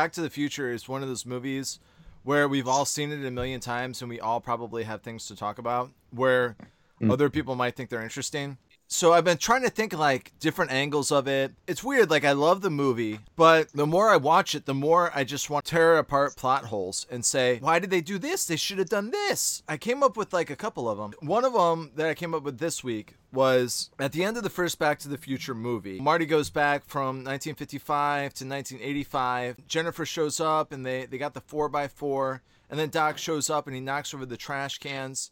[0.00, 1.78] Back to the Future is one of those movies
[2.22, 5.36] where we've all seen it a million times and we all probably have things to
[5.36, 6.56] talk about where
[7.02, 7.12] Mm.
[7.12, 8.56] other people might think they're interesting.
[8.88, 11.52] So I've been trying to think like different angles of it.
[11.66, 15.10] It's weird, like I love the movie, but the more I watch it, the more
[15.14, 18.46] I just want to tear apart plot holes and say, why did they do this?
[18.46, 19.62] They should have done this.
[19.68, 21.12] I came up with like a couple of them.
[21.20, 24.42] One of them that I came up with this week was at the end of
[24.42, 26.00] the first Back to the Future movie.
[26.00, 29.66] Marty goes back from 1955 to 1985.
[29.66, 32.40] Jennifer shows up and they, they got the 4x4.
[32.68, 35.30] And then Doc shows up and he knocks over the trash cans.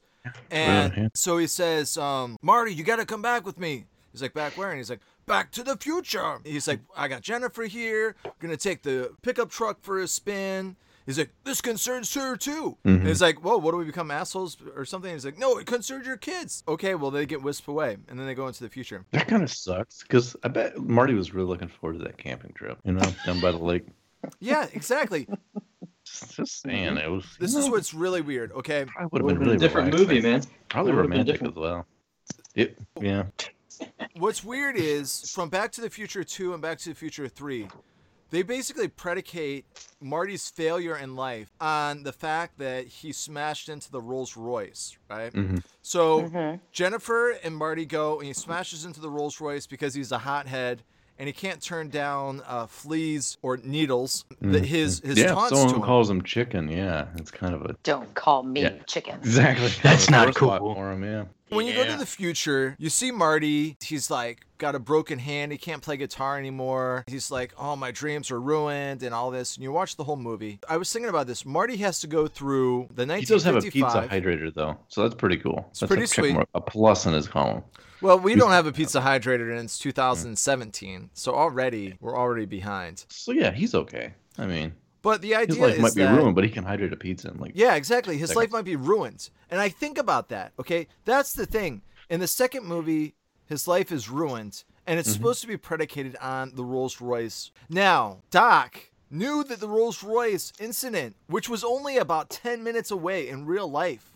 [0.51, 1.09] And yeah.
[1.15, 3.87] so he says, um, Marty, you got to come back with me.
[4.13, 4.71] He's like, back where?
[4.71, 6.39] And he's like, back to the future.
[6.45, 8.17] He's like, I got Jennifer here.
[8.25, 10.77] We're going to take the pickup truck for a spin.
[11.09, 12.77] He's like, this concerns her too.
[12.85, 12.89] Mm-hmm.
[12.89, 15.11] And he's like, whoa, what do we become assholes or something?
[15.11, 16.63] He's like, no, it concerns your kids.
[16.69, 17.97] Okay, well, they get whisked away.
[18.09, 19.07] And then they go into the future.
[19.13, 22.53] That kind of sucks because I bet Marty was really looking forward to that camping
[22.53, 22.77] trip.
[22.85, 23.87] You know, down by the lake.
[24.41, 25.29] Yeah, exactly.
[26.05, 26.99] Just, just saying, mm-hmm.
[26.99, 27.25] it was.
[27.39, 28.53] This you is know, what's really weird.
[28.53, 28.85] Okay.
[28.99, 30.17] I would have Would've been been really a different relaxing.
[30.17, 30.43] movie, man.
[30.69, 31.87] Probably romantic as well.
[32.55, 33.23] It, yeah.
[34.17, 37.69] What's weird is from Back to the Future 2 and Back to the Future 3,
[38.31, 39.65] they basically predicate
[40.01, 45.33] Marty's failure in life on the fact that he smashed into the Rolls Royce, right?
[45.33, 45.63] Mhm.
[45.83, 50.19] So Jennifer and Marty go and he smashes into the Rolls Royce because he's a
[50.19, 50.83] hothead
[51.19, 55.69] and he can't turn down uh, fleas or needles that his his yeah, taunts someone
[55.71, 55.83] to him.
[55.83, 56.69] calls him chicken.
[56.69, 58.75] Yeah, it's kind of a Don't call me Yeah.
[58.87, 59.17] chicken.
[59.19, 59.69] exactly.
[59.83, 60.57] That's kind not cool.
[60.75, 61.03] for him.
[61.03, 61.25] Yeah.
[61.51, 63.77] When you go to the future, you see Marty.
[63.81, 65.53] He's like got a broken hand.
[65.53, 67.05] He can't play guitar anymore.
[67.07, 69.57] He's like, "Oh, my dreams are ruined," and all this.
[69.57, 70.59] And you watch the whole movie.
[70.69, 71.47] I was thinking about this.
[71.47, 73.21] Marty has to go through the 1955.
[73.21, 75.67] He does have a pizza hydrator though, so that's pretty cool.
[75.71, 76.37] It's pretty a, sweet.
[76.55, 77.63] A plus in his column.
[78.01, 83.05] well, we don't have a pizza hydrator and it's 2017, so already we're already behind.
[83.09, 84.15] So yeah, he's okay.
[84.37, 84.73] I mean,
[85.03, 86.97] But the idea his life is might be that, ruined, but he can hydrate a
[86.97, 87.53] pizza in like.
[87.55, 88.19] Yeah, exactly.
[88.19, 88.45] His Seconds.
[88.45, 89.31] life might be ruined.
[89.51, 90.89] And I think about that, okay?
[91.05, 91.83] That's the thing.
[92.11, 93.15] In the second movie,
[93.47, 95.17] his life is ruined, and it's mm-hmm.
[95.17, 97.51] supposed to be predicated on the Rolls Royce.
[97.69, 103.29] Now, Doc knew that the Rolls Royce incident, which was only about 10 minutes away
[103.29, 104.13] in real life,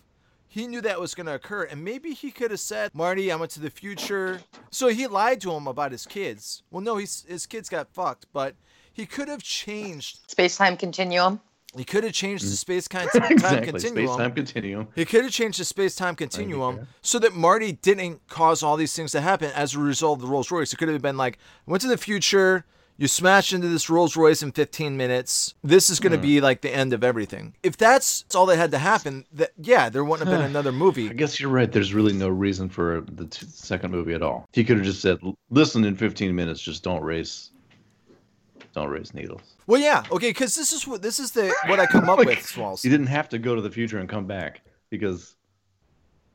[0.47, 1.63] he knew that was going to occur.
[1.63, 4.41] And maybe he could have said, Marty, I went to the future.
[4.69, 6.61] So he lied to him about his kids.
[6.69, 8.55] Well, no, he's, his kids got fucked, but
[8.93, 10.19] he could have changed.
[10.29, 11.41] Space time continuum.
[11.75, 12.57] He could have changed the mm.
[12.57, 13.71] space time exactly.
[13.71, 14.07] continuum.
[14.07, 14.87] Space time continuum.
[14.95, 18.95] He could have changed the space time continuum so that Marty didn't cause all these
[18.95, 20.71] things to happen as a result of the Rolls Royce.
[20.71, 22.65] It could have been like, went to the future,
[22.95, 25.55] you smashed into this Rolls Royce in 15 minutes.
[25.63, 26.23] This is going to hmm.
[26.23, 27.55] be like the end of everything.
[27.63, 31.09] If that's all that had to happen, that yeah, there wouldn't have been another movie.
[31.09, 31.71] I guess you're right.
[31.71, 34.47] There's really no reason for the t- second movie at all.
[34.53, 35.17] He could have just said,
[35.49, 37.49] "Listen, in 15 minutes, just don't race,
[38.73, 41.85] don't raise needles." Well, yeah, okay, because this is what this is the what I
[41.85, 42.81] come up with, Swalls.
[42.83, 45.35] He didn't have to go to the future and come back because,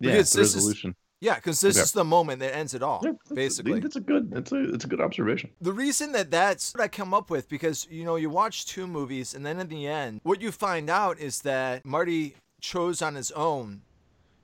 [0.01, 0.95] yeah, Because the this is- resolution.
[1.21, 1.83] Yeah, because this Okay.
[1.83, 3.81] is the moment that ends it all, Yeah, that's- basically.
[3.81, 4.31] that's a good.
[4.31, 4.73] That's a.
[4.73, 5.51] It's a good observation.
[5.61, 8.87] The reason that that's what I come up with because you know you watch two
[8.87, 13.15] movies and then in the end what you find out is that Marty chose on
[13.17, 13.83] his own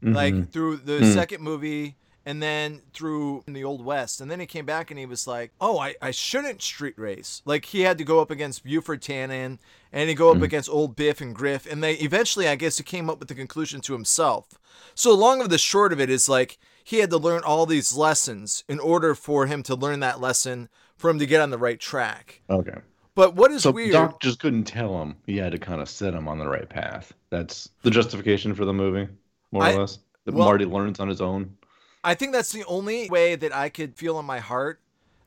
[0.03, 0.15] Mm-hmm.
[0.17, 1.13] like through the Hmm.
[1.13, 1.95] second movie
[2.27, 5.27] and then through in the old west and then he came back and he was
[5.27, 9.03] like oh I, I shouldn't street race like he had to go up against buford
[9.03, 9.59] tannen
[9.93, 10.45] and he go up mm-hmm.
[10.45, 13.35] against old biff and griff and they eventually i guess he came up with the
[13.35, 14.59] conclusion to himself
[14.95, 17.97] so long of the short of it is like he had to learn all these
[17.97, 21.59] lessons in order for him to learn that lesson for him to get on the
[21.59, 22.79] right track Okay.
[23.15, 25.17] but what is So weird Doc just couldn't tell him.
[25.27, 27.13] He had to kind of set him on the right path.
[27.31, 29.09] That's the justification for the movie,
[29.53, 29.99] more I- or less.
[30.25, 31.57] That well- Marty learns on his own.
[32.05, 34.79] I think that's the only way that I could feel in my heart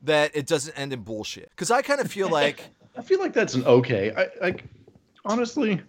[0.04, 1.50] that it doesn't end in bullshit.
[1.50, 4.14] Because I kind of feel like, I feel like that's an okay.
[4.16, 4.64] I like
[5.26, 5.82] honestly,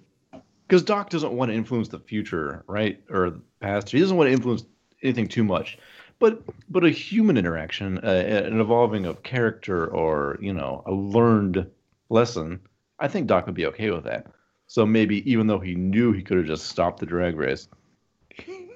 [0.66, 3.90] because Doc doesn't want to influence the future, right, or the past.
[3.90, 4.64] He doesn't want to influence
[5.02, 5.78] anything too much.
[6.18, 11.70] But but a human interaction, uh, an evolving of character, or you know, a learned
[12.08, 12.60] lesson.
[12.98, 14.26] I think Doc would be okay with that.
[14.66, 17.68] So maybe even though he knew he could have just stopped the drag race,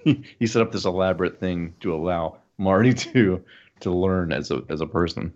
[0.39, 3.43] he set up this elaborate thing to allow Marty to
[3.81, 5.33] to learn as a as a person.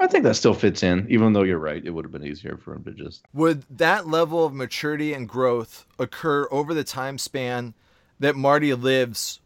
[0.00, 1.84] I think that still fits in, even though you're right.
[1.84, 3.24] It would have been easier for him to just.
[3.32, 7.74] would that level of maturity and growth occur over the time span
[8.18, 9.40] that Marty lives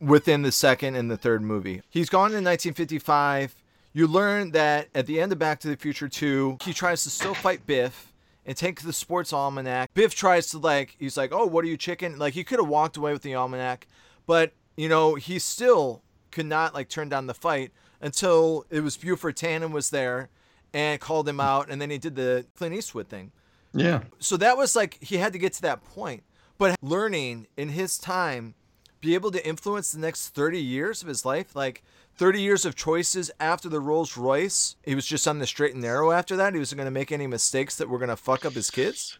[0.00, 1.82] within the second and the third movie?
[1.90, 3.56] He's gone in 1955.
[3.92, 7.10] You learn that at the end of Back to the Future 2, he tries to
[7.10, 8.12] still fight Biff
[8.48, 9.94] and take the sports almanac.
[9.94, 12.18] Biff tries to, like, he's like, oh, what are you, chicken?
[12.18, 13.86] Like, he could have walked away with the almanac,
[14.26, 16.02] but, you know, he still
[16.32, 20.30] could not, like, turn down the fight until it was Buford Tannen was there
[20.72, 23.32] and called him out, and then he did the Clint Eastwood thing.
[23.74, 24.02] Yeah.
[24.18, 26.22] So that was like he had to get to that point.
[26.56, 28.54] But learning in his time,
[29.00, 31.82] be able to influence the next 30 years of his life, like
[32.16, 35.82] 30 years of choices after the Rolls Royce, he was just on the straight and
[35.82, 36.52] narrow after that.
[36.52, 39.18] He wasn't going to make any mistakes that were going to fuck up his kids.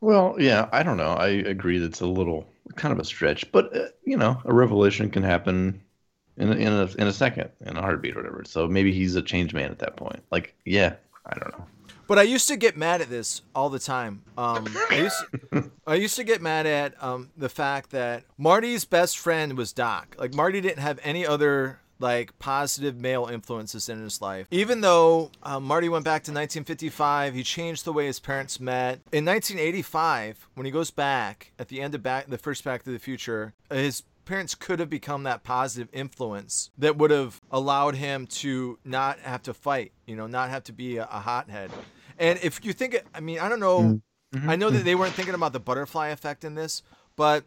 [0.00, 1.12] Well, yeah, I don't know.
[1.12, 2.46] I agree that's a little
[2.76, 5.80] kind of a stretch, but uh, you know, a revelation can happen
[6.38, 8.42] in a, in a in a second, in a heartbeat, or whatever.
[8.44, 10.22] So maybe he's a changed man at that point.
[10.30, 10.96] Like, yeah,
[11.26, 11.66] I don't know.
[12.10, 14.22] But I used to get mad at this all the time.
[14.36, 19.16] Um, I, used, I used to get mad at um, the fact that Marty's best
[19.16, 20.16] friend was Doc.
[20.18, 24.48] Like Marty didn't have any other like positive male influences in his life.
[24.50, 28.94] Even though uh, Marty went back to 1955, he changed the way his parents met.
[29.12, 32.90] In 1985, when he goes back at the end of back the first Back to
[32.90, 38.26] the Future, his parents could have become that positive influence that would have allowed him
[38.26, 41.70] to not have to fight, you know, not have to be a, a hothead.
[42.20, 44.00] And if you think, I mean, I don't know,
[44.34, 44.48] mm-hmm.
[44.48, 44.84] I know that mm-hmm.
[44.84, 46.82] they weren't thinking about the butterfly effect in this,
[47.16, 47.44] but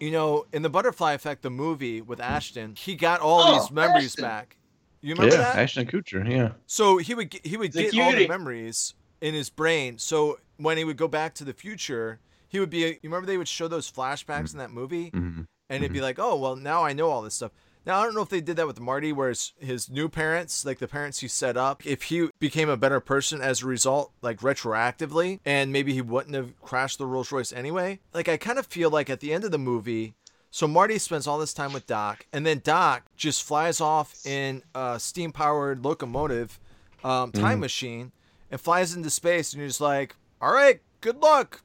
[0.00, 3.70] you know, in the Butterfly Effect, the movie with Ashton, he got all Oh, these
[3.70, 4.24] memories Ashton.
[4.24, 4.56] back.
[5.00, 5.56] You remember yeah, that?
[5.56, 6.28] Ashton Kutcher.
[6.28, 6.52] Yeah.
[6.66, 9.98] So he would get, he would The get all the memories in his brain.
[9.98, 12.78] So when he would go back to the future, he would be.
[12.80, 14.56] You remember they would show those flashbacks mm-hmm.
[14.56, 15.42] in that movie, Mm-hmm.
[15.70, 17.52] and it'd be like, oh well, now I know all this stuff.
[17.88, 20.66] Now I don't know if they did that with Marty, where his, his new parents,
[20.66, 24.12] like the parents he set up, if he became a better person as a result,
[24.20, 28.00] like retroactively, and maybe he wouldn't have crashed the Rolls Royce anyway.
[28.12, 30.12] Like I kind of feel like at the end of the movie.
[30.50, 34.62] So Marty spends all this time with Doc, and then Doc just flies off in
[34.74, 36.60] a steam-powered locomotive
[37.02, 38.12] um, time machine
[38.50, 39.54] and flies into space.
[39.54, 41.62] And he's like, "All right, good luck.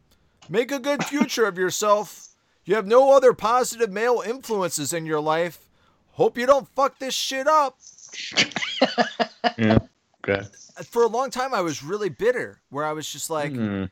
[0.48, 2.30] Make a good future of yourself.
[2.64, 5.70] You have no other positive male influences in your life.
[6.14, 7.78] Hope you don't fuck this shit up."
[9.58, 9.80] Yeah.
[10.28, 10.48] Okay.
[10.86, 13.86] For a long time, I was really bitter, where I was just like, Hmm.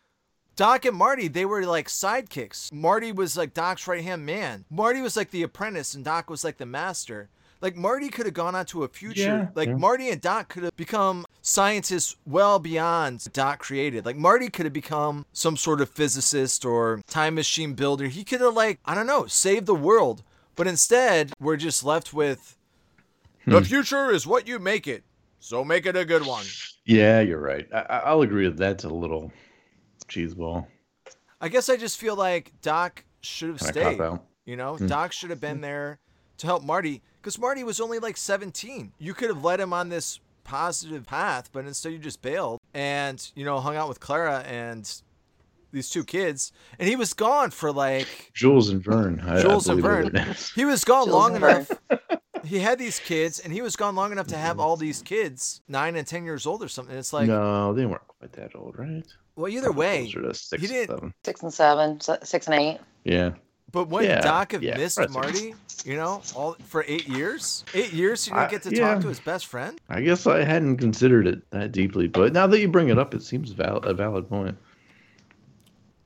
[0.55, 2.71] Doc and Marty, they were like sidekicks.
[2.71, 4.65] Marty was like Doc's right hand man.
[4.69, 7.29] Marty was like the apprentice, and Doc was like the master.
[7.61, 9.21] Like Marty could have gone on to a future.
[9.21, 9.75] Yeah, like yeah.
[9.75, 14.05] Marty and Doc could have become scientists well beyond Doc created.
[14.05, 18.07] Like Marty could have become some sort of physicist or time machine builder.
[18.07, 20.23] He could have like I don't know, saved the world.
[20.55, 22.57] But instead, we're just left with
[23.45, 23.51] Hmm.
[23.53, 25.03] the future is what you make it.
[25.39, 26.45] So make it a good one.
[26.85, 27.67] Yeah, you're right.
[27.73, 29.31] I, I- I'll agree that that's a little
[30.07, 30.67] cheeseball.
[31.39, 33.99] I guess I just feel like Doc should have stayed.
[34.45, 35.99] You know, Doc should have been there
[36.37, 38.91] to help Marty because Marty was only like 17.
[38.99, 43.31] You could have led him on this positive path, but instead you just bailed and,
[43.35, 45.01] you know, hung out with Clara and
[45.71, 46.51] these two kids.
[46.79, 49.19] And he was gone for like, Jules and Verne.
[49.21, 50.35] I, Jules I and Verne.
[50.55, 51.71] he was gone Jules long enough.
[52.43, 54.61] He had these kids and he was gone long enough to have mm-hmm.
[54.61, 56.95] all these kids, nine and 10 years old or something.
[56.97, 59.05] It's like, no, they weren't quite that old, right?
[59.35, 61.13] well, either way, six, he didn't- seven.
[61.23, 62.79] Six and seven, six and eight.
[63.03, 63.31] Yeah.
[63.71, 65.13] But when Yeah, Doc have yeah, missed present.
[65.13, 68.93] Marty, you know, all for eight years, eight years he didn't I- get to yeah.
[68.93, 69.79] talk to his best friend.
[69.89, 73.13] I guess I hadn't considered it that deeply, but now that you bring it up,
[73.13, 74.57] it seems val- a valid point.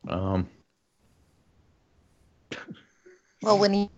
[0.07, 0.50] Um,
[3.41, 3.91] Well, when he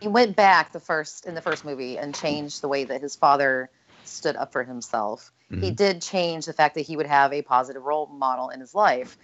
[0.00, 3.16] he went back the first in the first movie and changed the way that his
[3.16, 3.70] father
[4.04, 5.76] stood up for himself, he Mhm.
[5.76, 9.16] did change the fact that he would have a positive role model in his life.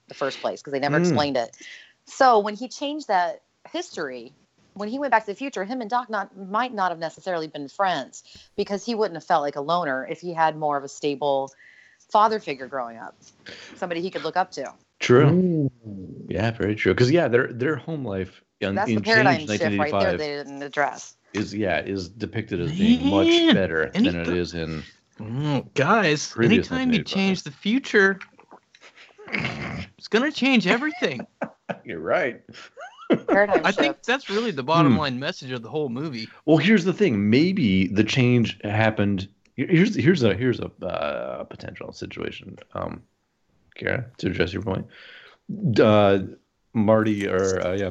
[0.10, 0.62] the first place?
[0.62, 0.98] Because they never Mm.
[0.98, 1.55] explained it.
[2.05, 3.41] So when he changed that
[3.72, 4.34] history,
[4.79, 7.48] when he went back to the future, him and Doc not might not have necessarily
[7.48, 8.24] been friends
[8.55, 11.51] because he wouldn't have felt like a loner if he had more of a stable
[12.09, 13.15] father figure growing up,
[13.75, 14.74] somebody he could look up to.
[15.00, 15.69] true.
[16.29, 16.93] Yeah, very true.
[16.93, 20.17] Because yeah, their their home life in, That's in the paradigm Change shift right there
[20.17, 21.15] 1985 they didn't address.
[21.33, 24.83] is yeah is depicted as being much better and than it is in.
[25.19, 28.17] Mm, guys, anytime you change the future,
[29.98, 31.27] it's gonna change everything.
[31.83, 32.41] You're right.
[33.28, 33.80] Paradigm I shift.
[33.80, 35.00] think that's really the bottom Hmm.
[35.00, 36.28] line message of the whole movie.
[36.46, 37.30] Well, here's the thing.
[37.30, 39.28] Maybe the change happened.
[39.56, 42.58] Here's here's a here's a uh, potential situation.
[42.74, 43.01] Um,
[43.75, 44.86] Kara, to address your point,
[45.80, 46.20] uh,
[46.74, 47.89] Marty or uh, yeah,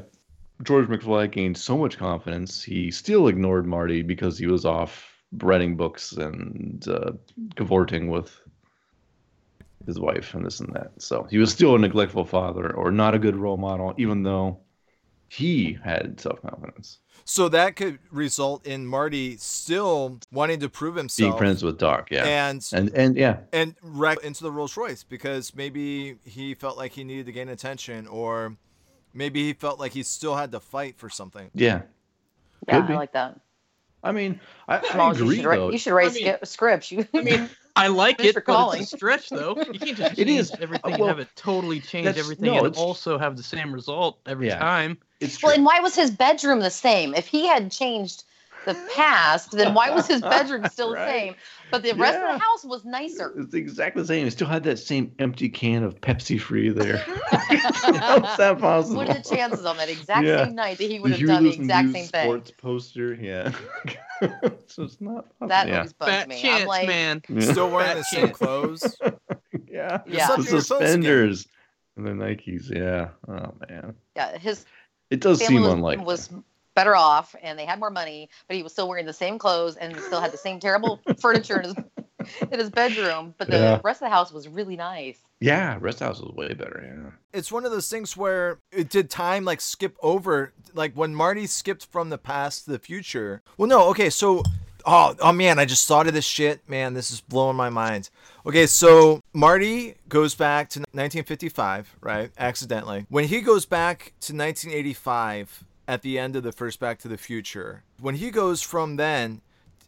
[0.63, 2.63] George McFly gained so much confidence.
[2.63, 7.13] He still ignored Marty because he was off writing books and uh,
[7.57, 8.41] cavorting with
[9.87, 10.93] his wife and this and that.
[10.99, 14.61] So he was still a neglectful father or not a good role model, even though
[15.28, 16.99] he had self confidence.
[17.25, 21.32] So that could result in Marty still wanting to prove himself.
[21.32, 22.25] Being friends with Doc, yeah.
[22.25, 26.92] and and and yeah and wreck into the Rolls Royce because maybe he felt like
[26.92, 28.56] he needed to gain attention or
[29.12, 31.50] maybe he felt like he still had to fight for something.
[31.54, 31.82] yeah
[32.66, 32.94] yeah, be.
[32.94, 33.38] I like that.
[34.02, 35.70] I mean, I, I Well, you agree should write, though.
[35.70, 36.92] you should write I mean- skip, scripts.
[36.92, 38.82] You, I mean, I like it, for but calling.
[38.82, 39.56] it's a stretch, though.
[39.56, 40.50] You can't just It change is.
[40.61, 43.73] everything Uh, and well, have it totally change everything no, and also have the same
[43.73, 44.58] result every Yeah.
[44.58, 44.99] time.
[45.21, 45.57] It's well, true.
[45.57, 47.15] and why was his bedroom the same?
[47.15, 48.25] If he had changed
[48.67, 51.35] the past, then why was his bedroom still the same?
[51.71, 53.33] But the rest of the house was nicer.
[53.37, 54.27] It's exactly the same.
[54.27, 56.99] It still had that same empty can of Pepsi free there.
[57.31, 58.97] How's that possible?
[58.99, 60.45] What are the chances on that exact Yeah.
[60.45, 62.23] same night that he would Did have done the exact news same thing?
[62.25, 63.53] Sports poster, yeah.
[64.67, 65.27] so it's not.
[65.39, 65.49] Possible.
[65.49, 65.77] That yeah.
[65.77, 66.41] always bugs Fat me.
[66.41, 67.23] chance, I'm like, man.
[67.29, 67.41] Yeah.
[67.53, 68.97] Still wearing Fat the same clothes.
[69.69, 69.99] yeah.
[70.07, 70.37] Yeah.
[70.37, 70.79] The to your clothes again.
[70.81, 71.49] suspenders
[71.97, 72.71] and the Nikes.
[72.75, 73.09] Yeah.
[73.29, 74.65] Oh man, yeah, his
[75.11, 76.05] it does seem was, unlikely.
[76.05, 76.31] was
[76.75, 79.77] better off and they had more money, but he was still wearing the same clothes
[79.77, 81.75] and still had the same terrible furniture in his
[82.53, 83.35] in his bedroom.
[83.38, 83.81] But the Yeah.
[83.83, 85.19] rest of the house was really nice.
[85.41, 86.83] Yeah, Rest House was way better.
[86.85, 87.11] Yeah.
[87.33, 91.47] It's one of those things where it did time like skip over, like when Marty
[91.47, 93.43] skipped from the past to the future.
[93.57, 94.43] Well, no, okay, so.
[94.90, 96.66] Oh, oh man, I just thought of this shit.
[96.66, 98.09] Man, this is blowing my mind.
[98.47, 102.30] Okay, so Marty goes back to 1955, right?
[102.38, 103.04] Accidentally.
[103.11, 107.18] When he goes back to 1985 at the end of the first Back to the
[107.18, 109.42] Future, when he goes from then,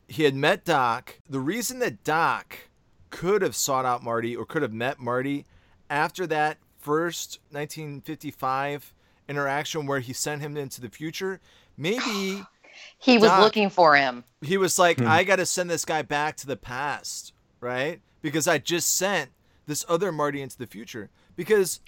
[0.06, 1.18] he had met Doc.
[1.26, 2.68] The reason that Doc
[3.08, 5.46] could have sought out Marty or could have met Marty
[5.88, 8.92] after that first 1955
[9.30, 11.40] interaction where he sent him into the future,
[11.78, 12.42] maybe
[12.98, 13.40] He was Doc.
[13.40, 14.24] looking for him.
[14.42, 15.06] he was like, Hmm.
[15.08, 18.00] I got to send this guy back to the past, right?
[18.22, 19.30] Because I just sent
[19.66, 21.10] this other Marty into the future.
[21.36, 21.80] Because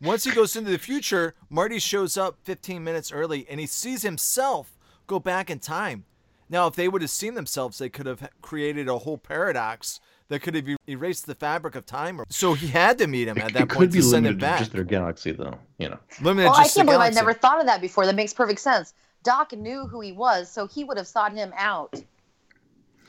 [0.00, 4.02] once he goes into the future, Marty shows up 15 minutes early and he sees
[4.02, 6.04] himself go back in time.
[6.48, 10.40] Now, if they would have seen themselves, they could have created a whole paradox that
[10.40, 12.20] could have erased the fabric of time.
[12.28, 14.38] So he had to meet him at that it point could be to send him
[14.38, 14.58] back.
[14.60, 15.58] just their galaxy, though.
[15.78, 15.98] You know.
[16.22, 18.06] Limited Well, I just to can't believe I never thought of that before.
[18.06, 18.94] That makes perfect sense.
[19.24, 22.00] Doc knew who he was, so he would have sought him out.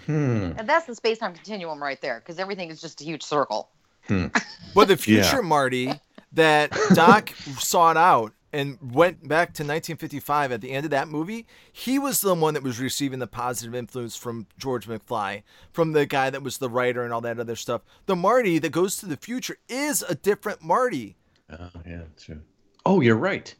[0.05, 0.53] Hmm.
[0.57, 3.69] And that's the space time continuum right there, because everything is just a huge circle.
[4.07, 4.27] Hmm.
[4.73, 5.41] But the future Yeah.
[5.41, 5.91] Marty
[6.33, 7.29] that Doc
[7.59, 12.21] sought out and went back to 1955 at the end of that movie, he was
[12.21, 15.43] the one that was receiving the positive influence from George McFly,
[15.73, 17.81] from the guy that was the writer and all that other stuff.
[18.05, 21.17] The Marty that goes to the future is a different Marty.
[21.51, 22.41] Oh yeah, true.
[22.85, 23.53] Oh, you're right.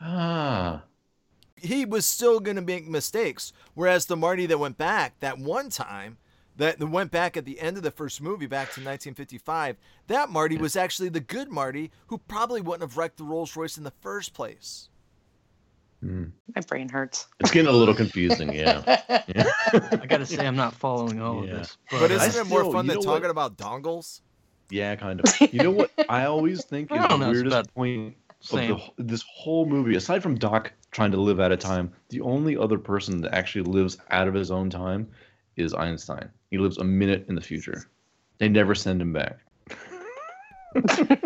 [0.00, 0.82] Ah.
[1.62, 5.70] He was still going to make mistakes, whereas the Marty that went back that one
[5.70, 6.16] time,
[6.56, 9.76] that that went back at the end of the first movie back to 1955,
[10.08, 13.76] that Marty was actually the good Marty who probably wouldn't have wrecked the Rolls Royce
[13.78, 14.88] in the first place.
[16.02, 16.24] Hmm.
[16.54, 17.26] My brain hurts.
[17.40, 18.82] It's getting a little confusing, yeah.
[19.28, 19.44] yeah.
[19.92, 21.52] I gotta say, I'm not following all Yeah.
[21.52, 21.76] of this.
[21.90, 23.30] But But, isn't it more fun than talking what?
[23.30, 24.22] about dongles?
[24.70, 25.52] Yeah, kind of.
[25.52, 28.16] You know what I always think is the don't know, it's weirdest about point
[28.52, 28.58] of
[28.96, 32.56] the, this whole movie, aside from Doc trying to live out of time, the only
[32.56, 35.08] other person that actually lives out of his own time
[35.56, 36.28] is Einstein.
[36.50, 37.84] He lives a minute in the future.
[38.38, 39.38] They never send him back.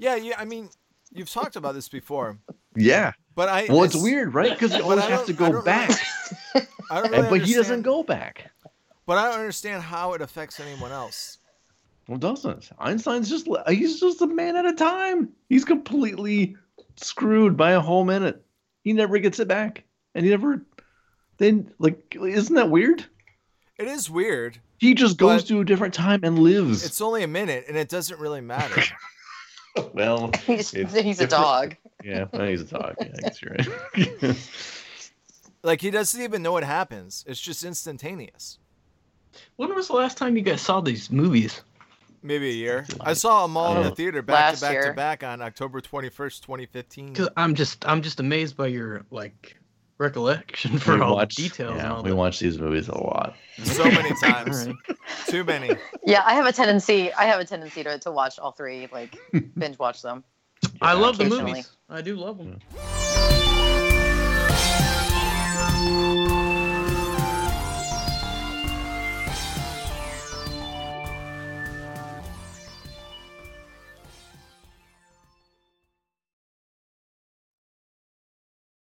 [0.00, 0.36] Yeah, yeah.
[0.38, 0.68] I mean,
[1.12, 2.38] you've talked about this before,
[2.76, 3.12] Yeah.
[3.34, 3.66] but I.
[3.68, 4.52] Well, it's it's- weird, right?
[4.52, 7.30] Because he always I has to don't- I go back, really- I don't really and,
[7.30, 8.50] but he doesn't go back.
[9.06, 11.38] But I don't understand how it affects anyone else.
[12.06, 15.30] Well, doesn't Einstein's just he's just a man at a time.
[15.48, 16.56] He's completely
[16.96, 18.42] screwed by a whole minute.
[18.82, 20.62] He never gets it back, and he never.
[21.38, 23.04] Then like, isn't that weird?
[23.78, 24.58] It is weird.
[24.78, 26.84] He just goes to a different time and lives.
[26.84, 28.82] It's only a minute, and it doesn't really matter.
[29.92, 31.30] well, He's, he's a different.
[31.30, 31.76] dog.
[32.04, 32.94] yeah, well, he's a dog.
[33.00, 34.36] Yeah, I right.
[35.62, 37.24] like he doesn't even know what happens.
[37.26, 38.58] It's just instantaneous.
[39.56, 41.62] when was the last time you guys saw these movies?
[42.22, 42.86] Maybe a year.
[43.00, 45.80] I saw them all in the theater back to Last back to back on October
[45.80, 47.12] 21st, 2015.
[47.12, 49.56] Because I'm just, I'm just amazed by your like
[49.98, 52.16] recollection for we all watch, the details yeah, all we that.
[52.16, 53.34] watch these movies a lot.
[53.62, 54.66] So many times.
[54.66, 54.96] All right.
[55.28, 55.70] Too many.
[56.04, 57.12] Yeah, I have a tendency.
[57.12, 59.16] I have a tendency to, to watch all three, like
[59.58, 60.24] binge watch them.
[60.80, 61.70] I love the movies.
[61.88, 62.58] I do love them.